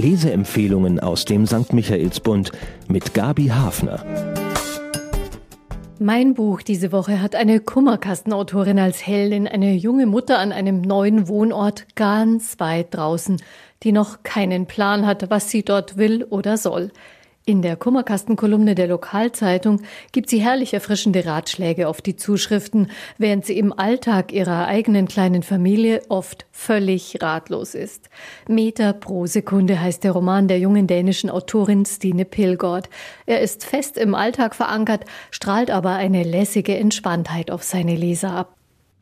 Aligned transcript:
Leseempfehlungen 0.00 0.98
aus 0.98 1.26
dem 1.26 1.46
St. 1.46 1.74
Michaelsbund 1.74 2.52
mit 2.88 3.12
Gabi 3.12 3.48
Hafner. 3.48 4.02
Mein 5.98 6.32
Buch 6.32 6.62
diese 6.62 6.92
Woche 6.92 7.20
hat 7.20 7.34
eine 7.34 7.60
Kummerkastenautorin 7.60 8.78
als 8.78 9.06
Heldin, 9.06 9.46
eine 9.46 9.74
junge 9.74 10.06
Mutter 10.06 10.38
an 10.38 10.52
einem 10.52 10.80
neuen 10.80 11.28
Wohnort 11.28 11.86
ganz 11.94 12.58
weit 12.58 12.94
draußen, 12.94 13.42
die 13.82 13.92
noch 13.92 14.22
keinen 14.22 14.64
Plan 14.64 15.04
hat, 15.04 15.28
was 15.28 15.50
sie 15.50 15.62
dort 15.62 15.98
will 15.98 16.24
oder 16.24 16.56
soll. 16.56 16.90
In 17.46 17.62
der 17.62 17.76
Kummerkastenkolumne 17.76 18.74
der 18.74 18.86
Lokalzeitung 18.86 19.80
gibt 20.12 20.28
sie 20.28 20.42
herrlich 20.42 20.74
erfrischende 20.74 21.24
Ratschläge 21.24 21.88
auf 21.88 22.02
die 22.02 22.14
Zuschriften, 22.14 22.90
während 23.16 23.46
sie 23.46 23.58
im 23.58 23.72
Alltag 23.72 24.32
ihrer 24.32 24.66
eigenen 24.66 25.08
kleinen 25.08 25.42
Familie 25.42 26.02
oft 26.10 26.46
völlig 26.52 27.22
ratlos 27.22 27.74
ist. 27.74 28.10
Meter 28.46 28.92
pro 28.92 29.24
Sekunde 29.24 29.80
heißt 29.80 30.04
der 30.04 30.12
Roman 30.12 30.48
der 30.48 30.58
jungen 30.58 30.86
dänischen 30.86 31.30
Autorin 31.30 31.86
Stine 31.86 32.26
Pilgord. 32.26 32.90
Er 33.24 33.40
ist 33.40 33.64
fest 33.64 33.96
im 33.96 34.14
Alltag 34.14 34.54
verankert, 34.54 35.06
strahlt 35.30 35.70
aber 35.70 35.94
eine 35.94 36.22
lässige 36.22 36.76
Entspanntheit 36.76 37.50
auf 37.50 37.62
seine 37.62 37.96
Leser 37.96 38.32
ab. 38.32 38.54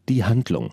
Die 0.08 0.24
Handlung 0.24 0.72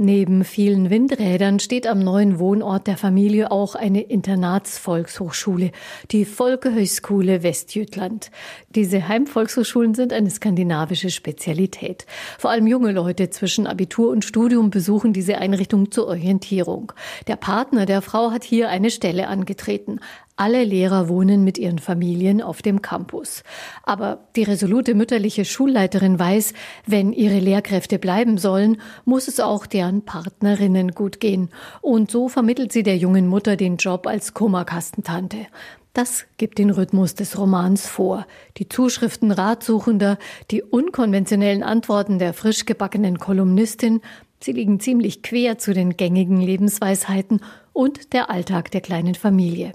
Neben 0.00 0.44
vielen 0.44 0.90
Windrädern 0.90 1.58
steht 1.58 1.84
am 1.88 1.98
neuen 1.98 2.38
Wohnort 2.38 2.86
der 2.86 2.96
Familie 2.96 3.50
auch 3.50 3.74
eine 3.74 4.00
Internatsvolkshochschule, 4.00 5.72
die 6.12 6.24
Folkehögskule 6.24 7.42
Westjütland. 7.42 8.30
Diese 8.76 9.08
Heimvolkshochschulen 9.08 9.94
sind 9.94 10.12
eine 10.12 10.30
skandinavische 10.30 11.10
Spezialität. 11.10 12.06
Vor 12.38 12.50
allem 12.52 12.68
junge 12.68 12.92
Leute 12.92 13.30
zwischen 13.30 13.66
Abitur 13.66 14.12
und 14.12 14.24
Studium 14.24 14.70
besuchen 14.70 15.12
diese 15.12 15.38
Einrichtung 15.38 15.90
zur 15.90 16.06
Orientierung. 16.06 16.92
Der 17.26 17.34
Partner 17.34 17.84
der 17.84 18.00
Frau 18.00 18.30
hat 18.30 18.44
hier 18.44 18.68
eine 18.68 18.92
Stelle 18.92 19.26
angetreten. 19.26 19.98
Alle 20.40 20.62
Lehrer 20.62 21.08
wohnen 21.08 21.42
mit 21.42 21.58
ihren 21.58 21.80
Familien 21.80 22.40
auf 22.40 22.62
dem 22.62 22.80
Campus. 22.80 23.42
Aber 23.82 24.28
die 24.36 24.44
resolute 24.44 24.94
mütterliche 24.94 25.44
Schulleiterin 25.44 26.16
weiß, 26.16 26.52
wenn 26.86 27.12
ihre 27.12 27.40
Lehrkräfte 27.40 27.98
bleiben 27.98 28.38
sollen, 28.38 28.80
muss 29.04 29.26
es 29.26 29.40
auch 29.40 29.66
deren 29.66 30.04
Partnerinnen 30.04 30.92
gut 30.92 31.18
gehen. 31.18 31.48
Und 31.80 32.12
so 32.12 32.28
vermittelt 32.28 32.70
sie 32.70 32.84
der 32.84 32.96
jungen 32.96 33.26
Mutter 33.26 33.56
den 33.56 33.78
Job 33.78 34.06
als 34.06 34.32
Kummerkastentante. 34.32 35.38
Das 35.92 36.26
gibt 36.36 36.58
den 36.58 36.70
Rhythmus 36.70 37.16
des 37.16 37.36
Romans 37.36 37.88
vor. 37.88 38.24
Die 38.58 38.68
Zuschriften 38.68 39.32
Ratsuchender, 39.32 40.18
die 40.52 40.62
unkonventionellen 40.62 41.64
Antworten 41.64 42.20
der 42.20 42.32
frisch 42.32 42.64
gebackenen 42.64 43.18
Kolumnistin, 43.18 44.02
sie 44.38 44.52
liegen 44.52 44.78
ziemlich 44.78 45.24
quer 45.24 45.58
zu 45.58 45.74
den 45.74 45.96
gängigen 45.96 46.40
Lebensweisheiten 46.40 47.40
und 47.78 48.12
der 48.12 48.28
Alltag 48.28 48.72
der 48.72 48.80
kleinen 48.80 49.14
Familie. 49.14 49.70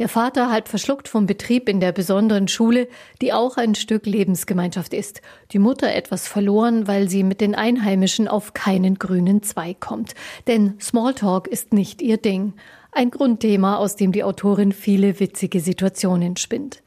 Der 0.00 0.08
Vater 0.08 0.50
halb 0.50 0.66
verschluckt 0.66 1.06
vom 1.06 1.26
Betrieb 1.26 1.68
in 1.68 1.78
der 1.78 1.92
besonderen 1.92 2.48
Schule, 2.48 2.88
die 3.22 3.32
auch 3.32 3.56
ein 3.56 3.76
Stück 3.76 4.06
Lebensgemeinschaft 4.06 4.92
ist. 4.92 5.22
Die 5.52 5.60
Mutter 5.60 5.94
etwas 5.94 6.26
verloren, 6.26 6.88
weil 6.88 7.08
sie 7.08 7.22
mit 7.22 7.40
den 7.40 7.54
Einheimischen 7.54 8.26
auf 8.26 8.54
keinen 8.54 8.96
grünen 8.96 9.44
Zweig 9.44 9.78
kommt. 9.78 10.16
Denn 10.48 10.74
Smalltalk 10.80 11.46
ist 11.46 11.72
nicht 11.72 12.02
ihr 12.02 12.16
Ding. 12.16 12.54
Ein 12.90 13.12
Grundthema, 13.12 13.76
aus 13.76 13.94
dem 13.94 14.10
die 14.10 14.24
Autorin 14.24 14.72
viele 14.72 15.20
witzige 15.20 15.60
Situationen 15.60 16.36
spinnt. 16.36 16.82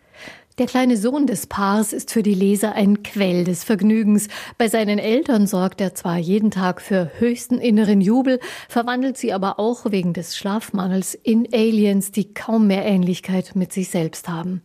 Der 0.58 0.66
kleine 0.66 0.98
Sohn 0.98 1.28
des 1.28 1.46
Paars 1.46 1.94
ist 1.94 2.10
für 2.10 2.24
die 2.24 2.34
Leser 2.34 2.74
ein 2.74 3.04
Quell 3.04 3.44
des 3.44 3.64
Vergnügens. 3.64 4.28
Bei 4.58 4.68
seinen 4.68 4.98
Eltern 4.98 5.46
sorgt 5.46 5.80
er 5.82 5.94
zwar 5.94 6.18
jeden 6.18 6.50
Tag 6.50 6.82
für 6.82 7.12
höchsten 7.20 7.60
inneren 7.60 8.02
Jubel, 8.02 8.40
verwandelt 8.68 9.18
sie 9.18 9.34
aber 9.34 9.60
auch 9.60 9.92
wegen 9.92 10.14
des 10.14 10.36
Schlafmangels 10.36 11.14
in 11.14 11.48
Aliens, 11.54 12.12
die 12.12 12.34
kaum 12.34 12.66
mehr 12.66 12.84
Ähnlichkeit 12.86 13.52
mit 13.56 13.72
sich 13.72 13.90
selbst 13.90 14.30
haben. 14.30 14.64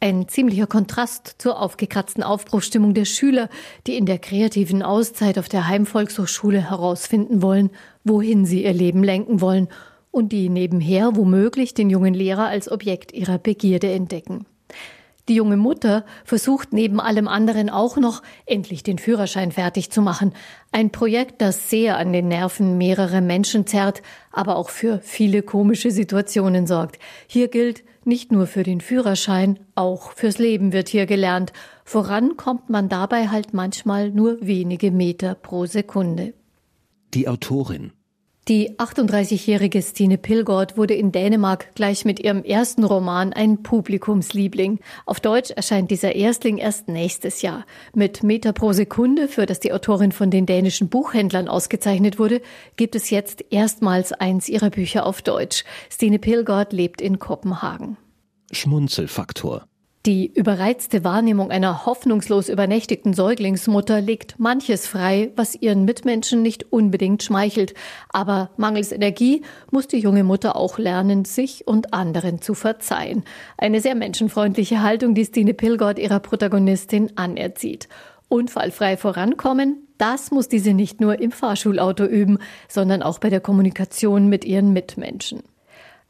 Ein 0.00 0.26
ziemlicher 0.26 0.66
Kontrast 0.66 1.36
zur 1.38 1.62
aufgekratzten 1.62 2.24
Aufbruchstimmung 2.24 2.92
der 2.92 3.04
Schüler, 3.04 3.48
die 3.86 3.96
in 3.96 4.06
der 4.06 4.18
kreativen 4.18 4.82
Auszeit 4.82 5.38
auf 5.38 5.48
der 5.48 5.68
Heimvolkshochschule 5.68 6.68
herausfinden 6.68 7.42
wollen, 7.42 7.70
wohin 8.02 8.44
sie 8.44 8.64
ihr 8.64 8.72
Leben 8.72 9.04
lenken 9.04 9.40
wollen 9.40 9.68
und 10.10 10.32
die 10.32 10.48
nebenher 10.48 11.14
womöglich 11.14 11.74
den 11.74 11.90
jungen 11.90 12.14
Lehrer 12.14 12.48
als 12.48 12.68
Objekt 12.68 13.12
ihrer 13.12 13.38
Begierde 13.38 13.92
entdecken. 13.92 14.44
Die 15.28 15.34
junge 15.34 15.58
Mutter 15.58 16.06
versucht 16.24 16.72
neben 16.72 17.00
allem 17.00 17.28
anderen 17.28 17.68
auch 17.68 17.98
noch 17.98 18.22
endlich 18.46 18.82
den 18.82 18.98
Führerschein 18.98 19.52
fertig 19.52 19.90
zu 19.90 20.00
machen. 20.00 20.32
Ein 20.72 20.90
Projekt, 20.90 21.42
das 21.42 21.68
sehr 21.68 21.98
an 21.98 22.14
den 22.14 22.28
Nerven 22.28 22.78
mehrerer 22.78 23.20
Menschen 23.20 23.66
zerrt, 23.66 24.00
aber 24.32 24.56
auch 24.56 24.70
für 24.70 25.00
viele 25.02 25.42
komische 25.42 25.90
Situationen 25.90 26.66
sorgt. 26.66 26.98
Hier 27.26 27.48
gilt, 27.48 27.84
nicht 28.04 28.32
nur 28.32 28.46
für 28.46 28.62
den 28.62 28.80
Führerschein, 28.80 29.58
auch 29.74 30.12
fürs 30.12 30.38
Leben 30.38 30.72
wird 30.72 30.88
hier 30.88 31.04
gelernt. 31.04 31.52
Voran 31.84 32.38
kommt 32.38 32.70
man 32.70 32.88
dabei 32.88 33.28
halt 33.28 33.52
manchmal 33.52 34.10
nur 34.10 34.38
wenige 34.40 34.90
Meter 34.90 35.34
pro 35.34 35.66
Sekunde. 35.66 36.32
Die 37.12 37.28
Autorin 37.28 37.92
die 38.48 38.78
38-jährige 38.78 39.82
Stine 39.82 40.16
Pilgord 40.16 40.78
wurde 40.78 40.94
in 40.94 41.12
Dänemark 41.12 41.74
gleich 41.74 42.06
mit 42.06 42.18
ihrem 42.18 42.42
ersten 42.44 42.82
Roman 42.82 43.32
ein 43.34 43.62
Publikumsliebling. 43.62 44.80
Auf 45.04 45.20
Deutsch 45.20 45.50
erscheint 45.50 45.90
dieser 45.90 46.14
Erstling 46.14 46.56
erst 46.56 46.88
nächstes 46.88 47.42
Jahr. 47.42 47.66
Mit 47.94 48.22
Meter 48.22 48.54
pro 48.54 48.72
Sekunde, 48.72 49.28
für 49.28 49.44
das 49.44 49.60
die 49.60 49.72
Autorin 49.72 50.12
von 50.12 50.30
den 50.30 50.46
dänischen 50.46 50.88
Buchhändlern 50.88 51.48
ausgezeichnet 51.48 52.18
wurde, 52.18 52.40
gibt 52.76 52.94
es 52.94 53.10
jetzt 53.10 53.44
erstmals 53.50 54.12
eins 54.12 54.48
ihrer 54.48 54.70
Bücher 54.70 55.04
auf 55.04 55.20
Deutsch. 55.20 55.64
Stine 55.90 56.18
Pilgord 56.18 56.72
lebt 56.72 57.02
in 57.02 57.18
Kopenhagen. 57.18 57.98
Schmunzelfaktor 58.50 59.66
die 60.06 60.32
überreizte 60.32 61.02
Wahrnehmung 61.02 61.50
einer 61.50 61.84
hoffnungslos 61.84 62.48
übernächtigten 62.48 63.14
Säuglingsmutter 63.14 64.00
legt 64.00 64.38
manches 64.38 64.86
frei, 64.86 65.32
was 65.34 65.54
ihren 65.54 65.84
Mitmenschen 65.84 66.40
nicht 66.40 66.72
unbedingt 66.72 67.22
schmeichelt. 67.22 67.74
Aber 68.10 68.50
mangels 68.56 68.92
Energie 68.92 69.42
muss 69.70 69.88
die 69.88 69.98
junge 69.98 70.22
Mutter 70.22 70.56
auch 70.56 70.78
lernen, 70.78 71.24
sich 71.24 71.66
und 71.66 71.92
anderen 71.92 72.40
zu 72.40 72.54
verzeihen. 72.54 73.24
Eine 73.58 73.80
sehr 73.80 73.96
menschenfreundliche 73.96 74.82
Haltung, 74.82 75.14
die 75.14 75.24
Stine 75.24 75.52
Pilgord 75.52 75.98
ihrer 75.98 76.20
Protagonistin 76.20 77.12
anerzieht. 77.16 77.88
Unfallfrei 78.28 78.96
vorankommen, 78.96 79.88
das 79.98 80.30
muss 80.30 80.48
diese 80.48 80.74
nicht 80.74 81.00
nur 81.00 81.18
im 81.20 81.32
Fahrschulauto 81.32 82.04
üben, 82.04 82.38
sondern 82.68 83.02
auch 83.02 83.18
bei 83.18 83.30
der 83.30 83.40
Kommunikation 83.40 84.28
mit 84.28 84.44
ihren 84.44 84.72
Mitmenschen. 84.72 85.42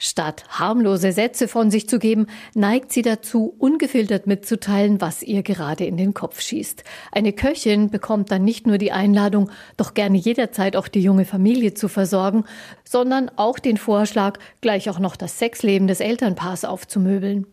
Statt 0.01 0.45
harmlose 0.49 1.11
Sätze 1.11 1.49
von 1.49 1.73
sich 1.73 1.89
zu 1.89 1.99
geben, 1.99 2.29
neigt 2.55 2.93
sie 2.93 3.03
dazu, 3.03 3.57
ungefiltert 3.59 4.29
mitzuteilen, 4.29 5.01
was 5.01 5.25
ihr 5.25 5.43
gerade 5.43 5.87
in 5.87 5.97
den 5.97 6.15
Kopf 6.15 6.41
schießt. 6.41 6.85
Eine 7.11 7.33
Köchin 7.33 7.91
bekommt 7.91 8.31
dann 8.31 8.45
nicht 8.45 8.65
nur 8.65 8.79
die 8.79 8.93
Einladung, 8.93 9.51
doch 9.77 9.95
gerne 9.95 10.17
jederzeit 10.17 10.77
auch 10.77 10.87
die 10.87 11.03
junge 11.03 11.25
Familie 11.25 11.75
zu 11.75 11.89
versorgen, 11.89 12.45
sondern 12.85 13.29
auch 13.35 13.59
den 13.59 13.77
Vorschlag, 13.77 14.39
gleich 14.61 14.89
auch 14.89 15.01
noch 15.01 15.17
das 15.17 15.41
Sexleben 15.41 15.89
des 15.89 15.99
Elternpaars 15.99 16.65
aufzumöbeln. 16.65 17.47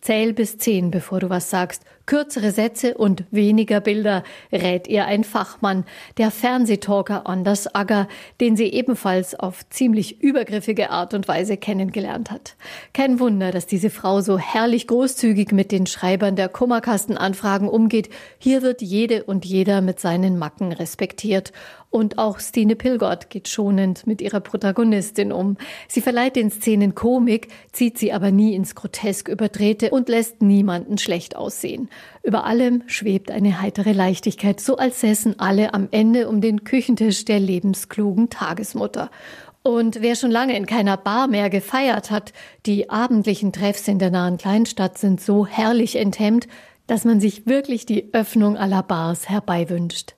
Zähl 0.00 0.32
bis 0.32 0.58
zehn, 0.58 0.90
bevor 0.90 1.20
du 1.20 1.30
was 1.30 1.50
sagst. 1.50 1.82
Kürzere 2.06 2.52
Sätze 2.52 2.94
und 2.94 3.24
weniger 3.32 3.80
Bilder, 3.80 4.22
rät 4.52 4.86
ihr 4.86 5.06
ein 5.06 5.24
Fachmann, 5.24 5.84
der 6.18 6.30
Fernsehtalker 6.30 7.26
Anders 7.26 7.74
Agger, 7.74 8.06
den 8.40 8.56
sie 8.56 8.72
ebenfalls 8.72 9.34
auf 9.34 9.68
ziemlich 9.70 10.22
übergriffige 10.22 10.90
Art 10.90 11.14
und 11.14 11.26
Weise 11.26 11.56
kennengelernt 11.56 12.30
hat. 12.30 12.54
Kein 12.92 13.18
Wunder, 13.18 13.50
dass 13.50 13.66
diese 13.66 13.90
Frau 13.90 14.20
so 14.20 14.38
herrlich 14.38 14.86
großzügig 14.86 15.50
mit 15.50 15.72
den 15.72 15.86
Schreibern 15.86 16.36
der 16.36 16.48
Kummerkastenanfragen 16.48 17.68
umgeht. 17.68 18.08
Hier 18.38 18.62
wird 18.62 18.82
jede 18.82 19.24
und 19.24 19.44
jeder 19.44 19.80
mit 19.80 19.98
seinen 19.98 20.38
Macken 20.38 20.70
respektiert. 20.70 21.52
Und 21.96 22.18
auch 22.18 22.40
Stine 22.40 22.76
Pilgott 22.76 23.30
geht 23.30 23.48
schonend 23.48 24.06
mit 24.06 24.20
ihrer 24.20 24.40
Protagonistin 24.40 25.32
um. 25.32 25.56
Sie 25.88 26.02
verleiht 26.02 26.36
den 26.36 26.50
Szenen 26.50 26.94
Komik, 26.94 27.48
zieht 27.72 27.96
sie 27.96 28.12
aber 28.12 28.30
nie 28.30 28.54
ins 28.54 28.74
grotesk 28.74 29.28
überdrehte 29.30 29.88
und 29.88 30.10
lässt 30.10 30.42
niemanden 30.42 30.98
schlecht 30.98 31.36
aussehen. 31.36 31.88
Über 32.22 32.44
allem 32.44 32.82
schwebt 32.86 33.30
eine 33.30 33.62
heitere 33.62 33.92
Leichtigkeit, 33.92 34.60
so 34.60 34.76
als 34.76 35.00
säßen 35.00 35.40
alle 35.40 35.72
am 35.72 35.88
Ende 35.90 36.28
um 36.28 36.42
den 36.42 36.64
Küchentisch 36.64 37.24
der 37.24 37.40
lebensklugen 37.40 38.28
Tagesmutter. 38.28 39.10
Und 39.62 40.02
wer 40.02 40.16
schon 40.16 40.30
lange 40.30 40.54
in 40.54 40.66
keiner 40.66 40.98
Bar 40.98 41.28
mehr 41.28 41.48
gefeiert 41.48 42.10
hat, 42.10 42.34
die 42.66 42.90
abendlichen 42.90 43.54
Treffs 43.54 43.88
in 43.88 43.98
der 43.98 44.10
nahen 44.10 44.36
Kleinstadt 44.36 44.98
sind 44.98 45.18
so 45.18 45.46
herrlich 45.46 45.96
enthemmt, 45.96 46.46
dass 46.88 47.06
man 47.06 47.22
sich 47.22 47.46
wirklich 47.46 47.86
die 47.86 48.12
Öffnung 48.12 48.58
aller 48.58 48.82
Bars 48.82 49.30
herbeiwünscht. 49.30 50.14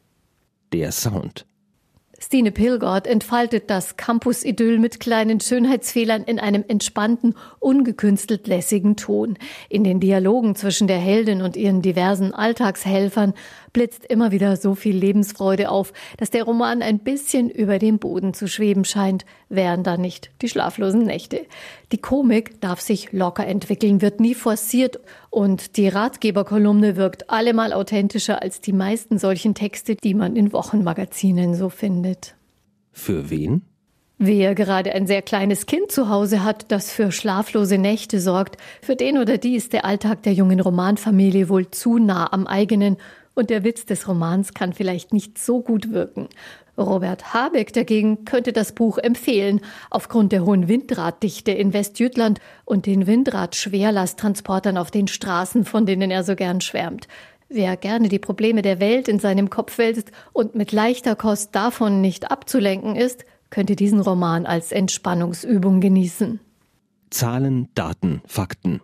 Der 0.72 0.90
Sound. 0.90 1.46
Stine 2.20 2.50
Pilgord 2.50 3.06
entfaltet 3.06 3.70
das 3.70 3.96
Campus-Idyll 3.96 4.80
mit 4.80 4.98
kleinen 4.98 5.38
Schönheitsfehlern 5.38 6.24
in 6.24 6.40
einem 6.40 6.64
entspannten, 6.66 7.36
ungekünstelt 7.60 8.48
lässigen 8.48 8.96
Ton. 8.96 9.38
In 9.68 9.84
den 9.84 10.00
Dialogen 10.00 10.56
zwischen 10.56 10.88
der 10.88 10.98
Heldin 10.98 11.42
und 11.42 11.56
ihren 11.56 11.80
diversen 11.80 12.34
Alltagshelfern 12.34 13.34
blitzt 13.72 14.04
immer 14.06 14.32
wieder 14.32 14.56
so 14.56 14.74
viel 14.74 14.96
Lebensfreude 14.96 15.70
auf, 15.70 15.92
dass 16.16 16.30
der 16.30 16.44
Roman 16.44 16.82
ein 16.82 16.98
bisschen 16.98 17.50
über 17.50 17.78
dem 17.78 17.98
Boden 17.98 18.34
zu 18.34 18.48
schweben 18.48 18.84
scheint, 18.84 19.24
wären 19.48 19.82
da 19.82 19.96
nicht 19.96 20.30
die 20.42 20.48
schlaflosen 20.48 21.04
Nächte. 21.04 21.46
Die 21.92 21.98
Komik 21.98 22.60
darf 22.60 22.80
sich 22.80 23.12
locker 23.12 23.46
entwickeln, 23.46 24.02
wird 24.02 24.20
nie 24.20 24.34
forciert 24.34 25.00
und 25.30 25.76
die 25.76 25.88
Ratgeberkolumne 25.88 26.96
wirkt 26.96 27.30
allemal 27.30 27.72
authentischer 27.72 28.42
als 28.42 28.60
die 28.60 28.72
meisten 28.72 29.18
solchen 29.18 29.54
Texte, 29.54 29.96
die 29.96 30.14
man 30.14 30.36
in 30.36 30.52
Wochenmagazinen 30.52 31.54
so 31.54 31.68
findet. 31.68 32.34
Für 32.92 33.30
wen? 33.30 33.62
Wer 34.20 34.56
gerade 34.56 34.92
ein 34.94 35.06
sehr 35.06 35.22
kleines 35.22 35.66
Kind 35.66 35.92
zu 35.92 36.08
Hause 36.08 36.42
hat, 36.42 36.72
das 36.72 36.90
für 36.90 37.12
schlaflose 37.12 37.78
Nächte 37.78 38.20
sorgt, 38.20 38.56
für 38.82 38.96
den 38.96 39.16
oder 39.16 39.38
die 39.38 39.54
ist 39.54 39.72
der 39.72 39.84
Alltag 39.84 40.24
der 40.24 40.32
jungen 40.32 40.58
Romanfamilie 40.58 41.48
wohl 41.48 41.70
zu 41.70 41.98
nah 41.98 42.32
am 42.32 42.48
eigenen 42.48 42.96
und 43.38 43.50
der 43.50 43.62
Witz 43.62 43.86
des 43.86 44.08
Romans 44.08 44.52
kann 44.52 44.72
vielleicht 44.72 45.12
nicht 45.12 45.38
so 45.38 45.62
gut 45.62 45.92
wirken. 45.92 46.28
Robert 46.76 47.32
Habeck 47.32 47.72
dagegen 47.72 48.24
könnte 48.24 48.52
das 48.52 48.72
Buch 48.72 48.98
empfehlen, 48.98 49.60
aufgrund 49.90 50.32
der 50.32 50.44
hohen 50.44 50.66
Windraddichte 50.66 51.52
in 51.52 51.72
Westjütland 51.72 52.40
und 52.64 52.86
den 52.86 53.06
Windrad-Schwerlasttransportern 53.06 54.76
auf 54.76 54.90
den 54.90 55.06
Straßen, 55.06 55.64
von 55.64 55.86
denen 55.86 56.10
er 56.10 56.24
so 56.24 56.34
gern 56.34 56.60
schwärmt. 56.60 57.06
Wer 57.48 57.76
gerne 57.76 58.08
die 58.08 58.18
Probleme 58.18 58.62
der 58.62 58.80
Welt 58.80 59.06
in 59.06 59.20
seinem 59.20 59.50
Kopf 59.50 59.78
wälzt 59.78 60.10
und 60.32 60.56
mit 60.56 60.72
leichter 60.72 61.14
Kost 61.14 61.54
davon 61.54 62.00
nicht 62.00 62.32
abzulenken 62.32 62.96
ist, 62.96 63.24
könnte 63.50 63.76
diesen 63.76 64.00
Roman 64.00 64.46
als 64.46 64.72
Entspannungsübung 64.72 65.80
genießen. 65.80 66.40
Zahlen, 67.10 67.68
Daten, 67.76 68.20
Fakten. 68.26 68.80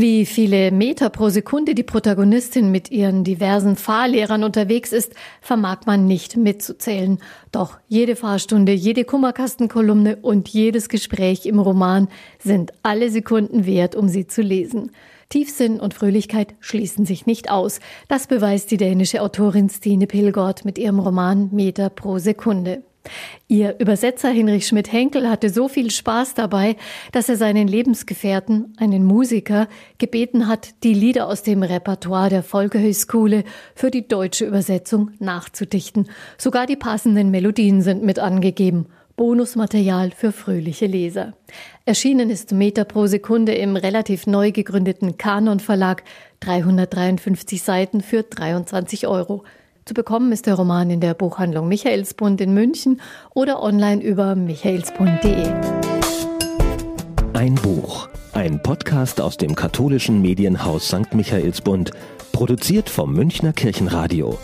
Wie 0.00 0.26
viele 0.26 0.70
Meter 0.70 1.10
pro 1.10 1.28
Sekunde 1.28 1.74
die 1.74 1.82
Protagonistin 1.82 2.70
mit 2.70 2.92
ihren 2.92 3.24
diversen 3.24 3.74
Fahrlehrern 3.74 4.44
unterwegs 4.44 4.92
ist, 4.92 5.12
vermag 5.40 5.86
man 5.86 6.06
nicht 6.06 6.36
mitzuzählen. 6.36 7.18
Doch 7.50 7.78
jede 7.88 8.14
Fahrstunde, 8.14 8.70
jede 8.70 9.02
Kummerkastenkolumne 9.02 10.18
und 10.22 10.48
jedes 10.50 10.88
Gespräch 10.88 11.46
im 11.46 11.58
Roman 11.58 12.06
sind 12.38 12.70
alle 12.84 13.10
Sekunden 13.10 13.66
wert, 13.66 13.96
um 13.96 14.06
sie 14.06 14.28
zu 14.28 14.40
lesen. 14.40 14.92
Tiefsinn 15.30 15.80
und 15.80 15.94
Fröhlichkeit 15.94 16.54
schließen 16.60 17.04
sich 17.04 17.26
nicht 17.26 17.50
aus. 17.50 17.80
Das 18.06 18.28
beweist 18.28 18.70
die 18.70 18.76
dänische 18.76 19.20
Autorin 19.20 19.68
Stine 19.68 20.06
Pilgort 20.06 20.64
mit 20.64 20.78
ihrem 20.78 21.00
Roman 21.00 21.48
Meter 21.50 21.90
pro 21.90 22.18
Sekunde. 22.18 22.84
Ihr 23.46 23.76
Übersetzer 23.78 24.30
Hinrich 24.30 24.66
Schmidt-Henkel 24.66 25.28
hatte 25.28 25.50
so 25.50 25.68
viel 25.68 25.90
Spaß 25.90 26.34
dabei, 26.34 26.76
dass 27.12 27.28
er 27.28 27.36
seinen 27.36 27.68
Lebensgefährten, 27.68 28.74
einen 28.78 29.04
Musiker, 29.04 29.68
gebeten 29.98 30.48
hat, 30.48 30.82
die 30.84 30.94
Lieder 30.94 31.28
aus 31.28 31.42
dem 31.42 31.62
Repertoire 31.62 32.30
der 32.30 32.42
Volkehöchschule 32.42 33.44
für 33.74 33.90
die 33.90 34.06
deutsche 34.06 34.44
Übersetzung 34.44 35.10
nachzudichten. 35.18 36.08
Sogar 36.36 36.66
die 36.66 36.76
passenden 36.76 37.30
Melodien 37.30 37.82
sind 37.82 38.02
mit 38.02 38.18
angegeben. 38.18 38.86
Bonusmaterial 39.18 40.12
für 40.12 40.30
fröhliche 40.30 40.86
Leser. 40.86 41.34
Erschienen 41.84 42.30
ist 42.30 42.52
Meter 42.52 42.84
pro 42.84 43.08
Sekunde 43.08 43.52
im 43.52 43.74
relativ 43.74 44.28
neu 44.28 44.52
gegründeten 44.52 45.18
Kanon 45.18 45.58
Verlag, 45.58 46.04
353 46.40 47.60
Seiten 47.60 48.00
für 48.00 48.22
23 48.22 49.08
Euro. 49.08 49.42
Zu 49.88 49.94
bekommen 49.94 50.32
ist 50.32 50.44
der 50.44 50.52
Roman 50.56 50.90
in 50.90 51.00
der 51.00 51.14
Buchhandlung 51.14 51.66
Michaelsbund 51.66 52.42
in 52.42 52.52
München 52.52 53.00
oder 53.34 53.62
online 53.62 54.02
über 54.02 54.34
michaelsbund.de. 54.34 55.50
Ein 57.32 57.54
Buch, 57.54 58.10
ein 58.34 58.62
Podcast 58.62 59.18
aus 59.18 59.38
dem 59.38 59.54
katholischen 59.54 60.20
Medienhaus 60.20 60.88
St. 60.88 61.14
Michaelsbund, 61.14 61.92
produziert 62.32 62.90
vom 62.90 63.14
Münchner 63.14 63.54
Kirchenradio. 63.54 64.36